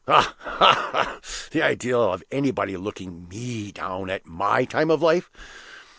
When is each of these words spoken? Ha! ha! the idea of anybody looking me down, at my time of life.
Ha! 0.07 0.33
ha! 0.39 1.19
the 1.51 1.61
idea 1.61 1.95
of 1.95 2.23
anybody 2.31 2.75
looking 2.75 3.27
me 3.29 3.71
down, 3.71 4.09
at 4.09 4.25
my 4.25 4.65
time 4.65 4.89
of 4.89 5.03
life. 5.03 5.29